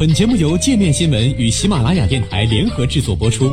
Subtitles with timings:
[0.00, 3.52] 本节目由界面新闻与喜马拉雅电台联合制作播出。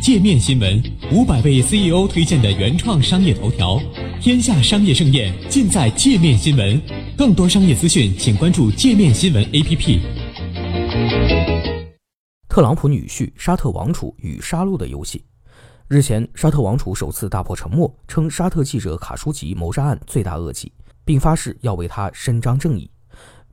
[0.00, 0.82] 界面新闻
[1.12, 3.78] 五百位 CEO 推荐的原创商业头条，
[4.18, 6.80] 天下商业盛宴尽在界面新闻。
[7.18, 10.00] 更多商业资讯，请关注界面新闻 APP。
[12.48, 15.22] 特朗普女婿沙特王储与杀戮的游戏。
[15.86, 20.72] 日前，沙特王储首次打破沉默，称沙特记者卡舒吉谋杀案罪大恶极。
[21.08, 22.90] 并发誓要为他伸张正义。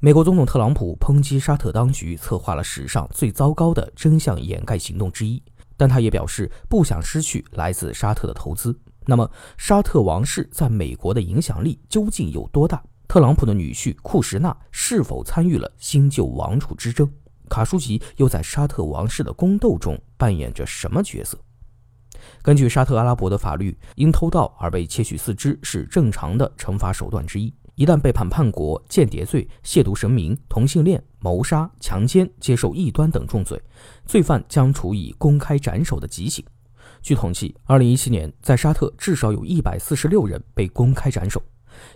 [0.02, 5.42] 美国总统特朗普抨击沙特当局策划了史上最糟糕的真相掩盖行动之一，
[5.78, 8.78] 但他也表示不想失去来自沙特的投资。
[9.06, 12.84] 那么，沙特王室在美国的影响力究竟有多大？
[13.08, 17.10] 特朗普的女婿库什纳是否参与了新旧王储之争？
[17.48, 21.38] 卡舒吉又在沙特王室的宫斗中扮演着什么角色？
[22.42, 27.54] 根据沙特阿拉伯的法律，因偷盗而被切取四肢是正常的惩罚手段之一。
[27.76, 33.62] 一旦被判叛国、间谍罪、亵渎神明、同性恋、谋杀、强奸、接受异端等重罪，
[34.06, 36.46] 罪犯将处以公开斩首的极刑。
[37.02, 41.44] 据统计，2017年在沙特至少有一百四十六人被公开斩首。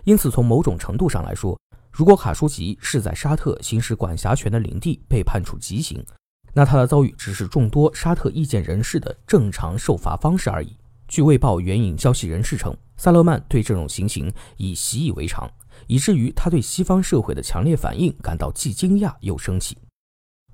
[0.04, 1.58] 因此，从某种程度上来说，
[1.90, 6.04] 如果卡舒吉是在沙特行使管辖权的领地被判处极刑，
[6.52, 10.76] 那他的遭遇只是众多沙特意见人士的正常受罚方式而已。
[11.08, 15.50] 据《卫报》援引消息人士称，萨勒曼对这种情形已习以为常，
[15.86, 19.76] 以至于他对西方社会的强烈反应感到既惊讶又生气。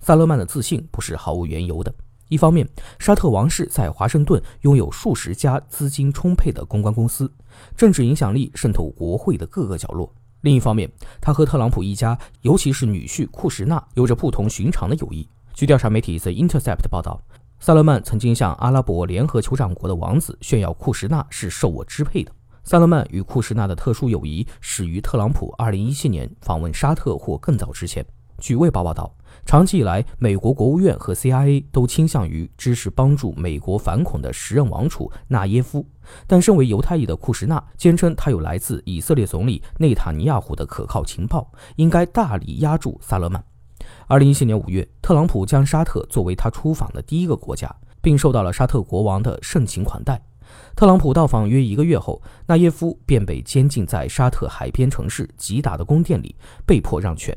[0.00, 1.94] 萨勒曼的自信不是毫无缘由的。
[2.28, 7.30] 一方面，沙特王室在华盛顿拥有数十家资金充沛的公关公司，
[7.77, 15.28] 政治影响力渗透国会的各个角落；另一方面，他和特朗普一家，尤其是女婿库什纳，有着不同寻常的友谊。
[15.56, 17.18] 据调查媒体 The Intercept 报道，
[17.60, 22.30] 萨勒曼曾经向阿拉伯联合酋长国的王子炫耀库什纳是受我支配的。
[22.62, 28.04] 萨勒曼与库什纳的特殊友谊始于特朗普2017年访问沙特或更早之前。
[28.36, 29.10] 据卫报报道，
[29.46, 35.86] 长期以来，美国国务院和 CIA 都倾向于支持帮助美国反恐的时任王储纳耶夫，
[36.27, 43.42] 但身为犹太裔的库什纳坚称他有来自以色列总理内塔尼亚胡的可靠情报，应该大力压住萨勒曼。
[44.08, 47.68] 二零一七年五月，特朗普将沙特作为他出访的第一个国家，
[48.00, 50.22] 并受到了沙特国王的盛情款待。
[50.77, 57.36] 特朗普到访约一个月后，纳耶夫便被监禁在沙特海边城市吉达的宫殿里，被迫让权。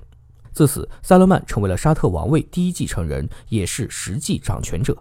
[0.51, 4.95] 自此，萨勒曼成为了沙特王位第一继承人，也是实际掌权者。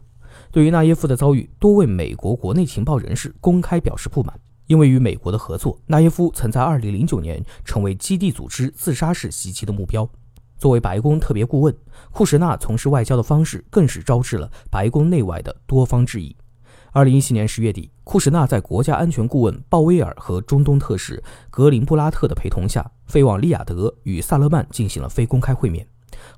[0.51, 10.09] 对于纳耶夫的遭遇，多位美国国内情报人士公开表示不满，因为与美国的合作，纳耶夫曾在二零零九年成为基地组织自杀式袭击的目标。
[10.59, 11.75] 作为白宫特别顾问，
[12.11, 16.37] 库什纳从事外交的方式更是招致了白宫内外的多方质疑。
[16.91, 25.87] 二零一七年十月底，库什纳在国家安全顾问鲍威尔和中东特使格林布拉特的陪同下，飞往利雅得与萨勒曼进行了非公开会面。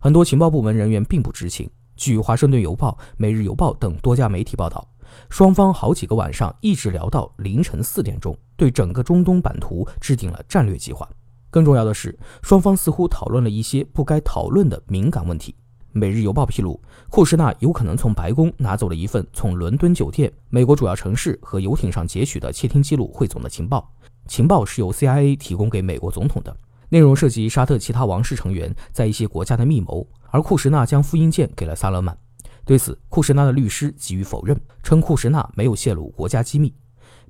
[0.01, 1.71] 很多情报部门人员并不知情。
[1.97, 4.87] 据《华盛顿邮报》《每日邮报》等多家媒体报道，
[5.29, 11.09] 双方好几个晚上一直聊到凌晨四点钟，对整个中东版图制定了战略计划。
[11.51, 15.53] 更重要的是，双方似乎讨论了一些不该讨论的敏感问题。
[15.93, 23.93] 《每日邮报》披露，库什纳有可能从白宫拿走了一份从伦敦酒店、美国主要城市和游艇上截取的窃听记录汇总的情报，
[24.29, 26.57] 情报是由 CIA 提供给美国总统的，
[26.91, 32.17] 内容涉及沙特其他王室成员在一些国家的密谋，而库什纳将复印件给了萨勒曼。
[32.65, 36.73] 对此，库什纳的律师给予否认，称库什纳没有泄露国家机密。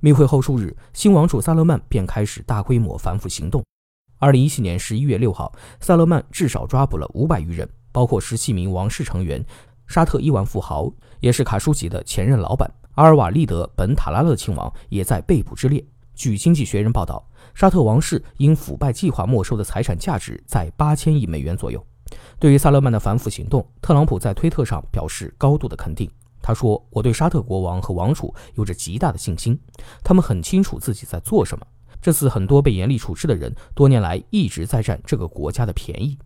[0.01, 3.63] 密会后数日，新王储萨勒曼便开始大规模反腐行动。
[4.21, 9.43] 二零一七年十一月六号，萨勒曼至少抓捕了五百余人，包括十七名王室成员。
[9.87, 15.83] 沙特亿万富豪，也是卡舒吉的前任老板阿尔瓦利德·本·塔拉勒亲王也在被捕之列。
[16.13, 21.83] 据《经济学人》报道，沙特王室因腐败计划没收的财产价值在八千亿美元左右。
[22.37, 26.07] 对于萨勒曼的反腐行动，特朗普在推特上表示高度的肯定。
[26.43, 29.59] 他说：“我对沙特国王和王储有着极大的信心，
[30.03, 31.65] 他们很清楚自己在做什么。”
[32.01, 36.17] 这次很多被严厉处置的人，多年来一直在占这个国家的便宜。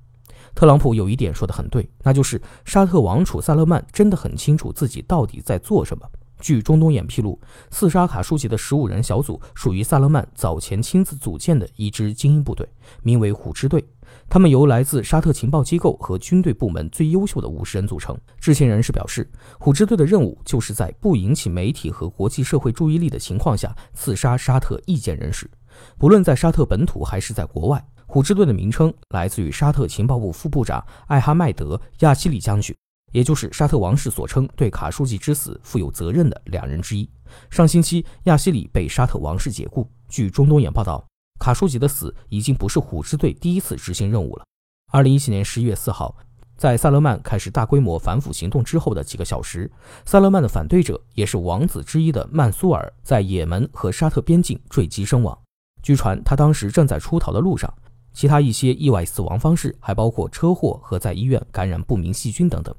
[0.54, 6.08] 特朗普有一点说得很对，那就是沙特王储萨勒曼真的很清楚自己到底在做什么。
[6.40, 7.40] 据中东眼披露，
[7.72, 12.68] 刺杀卡舒吉的十五人小组属于萨勒曼早前亲自组建的一支精英部队，
[13.04, 13.84] 名为“虎之队”。
[14.30, 18.16] 他们由来自沙特情报机构和军队部门最优秀的五十人组成。
[18.40, 19.30] 知情人士表示，
[19.60, 25.50] 虎之队的任务就是在不引起媒体和国际社会注意力的情况下刺杀沙特意见人士。
[25.98, 32.76] 不论在沙特本土还是在国外，虎之队的名称来自于沙特情报部副部长艾哈迈德·亚西里将军，
[33.12, 37.10] 也就是沙特王室所称对卡舒吉之死负有责任的两人之一。
[37.50, 39.90] 上星期，亚西里被沙特王室解雇。
[40.08, 41.04] 据中东眼报道，
[41.40, 44.46] 卡舒吉的死已经不是虎之队第一次执行任务了。
[44.92, 46.16] 二零一七年十一月四号，
[46.56, 49.70] 在萨勒曼开始大规模反腐行动之后的几个小时，
[50.06, 55.38] 萨勒曼的反对者也是王子之一的曼苏尔在也门和沙特边境坠机身亡。
[55.86, 57.72] 据传，他当时正在出逃的路上。
[58.12, 62.74] 其他一些意外死亡方式还包括车祸和在医院感染不明细菌等等。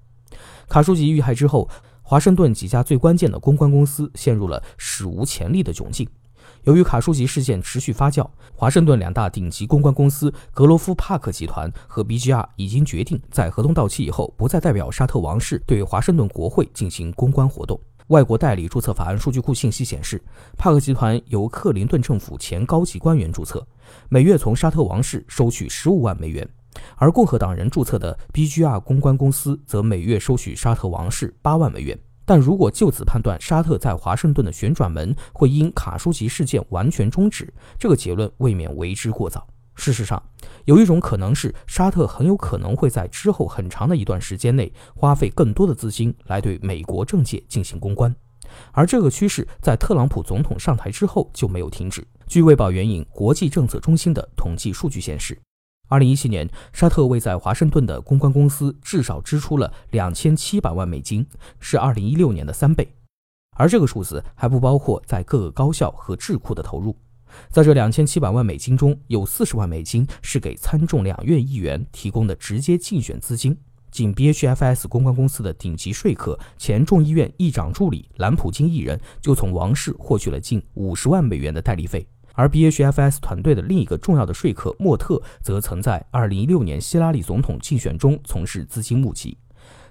[0.68, 1.68] 卡舒吉遇害之后，
[2.02, 6.08] 华盛顿几家最关键的公关公司陷入了史无前例的窘境。
[6.64, 17.80] 由于卡舒吉事件持续发酵，华盛顿两大顶级公关公司格罗夫帕克集团和 BGR 已经决定在合同到期以后不再代表沙特王室对华盛顿国会进行公关活动。
[18.08, 20.22] 外国代理注册法案数据库信息显示，
[20.56, 23.66] 帕克集团由克林顿政府前高级官员注册，
[24.08, 26.46] 每月从沙特王室收取十五万美元；
[26.94, 31.98] 而共和党人注册的 BGR 公关公司则每月收取沙特王室八万美元。
[32.24, 39.44] 但如果就此判断沙特在华盛顿的旋转门会因卡舒吉事件完全终止，这个结论未免为之过早。
[39.76, 40.20] 事实上，
[40.64, 48.12] 有一种可能是沙特很有可能会在之后很长的一段时间内花费更多的资金来对美国政界进行公关，
[48.72, 52.06] 而这个趋势在特朗普总统上台之后就没有停止。
[52.26, 55.38] 据《卫报》援引国际政策中心的统计数据显示。
[55.88, 61.24] 二零一七年，沙特为在华盛顿的公关公司至少支出了两千七百万美金，
[61.60, 62.92] 是二零一六年的三倍。
[63.56, 66.96] 而这个数字还不包括在各个高校和智库的投入。
[67.50, 73.56] 在这两千七百万美金中，有四十万美金是给参众两院议员提供的直接竞选资金。
[73.90, 82.06] 仅 BHFS 公关公司的顶级说客、前众议院议长助理兰普金一人，就从王室获取了近五十万美元的代理费。
[82.34, 89.38] 而 BHFS 团队的另一个重要的说客莫特，则曾在2016年希拉里总统竞选中从事资金募集。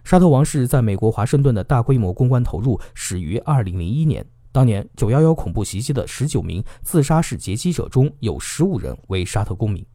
[0.03, 4.24] 沙特王室在美国华盛顿的大规模公关投入始于2001年，
[4.56, 9.86] 当年九幺幺恐怖袭击的十九名自杀式劫机者中有十五人为沙特公民。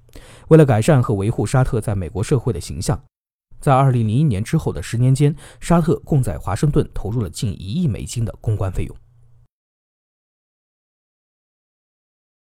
[0.49, 3.03] 为了改善和维护沙特在美国社会的形象，
[3.59, 8.95] 在二零零一年之后的十年间，沙特共在华盛顿投入了近一亿美金的公关费用。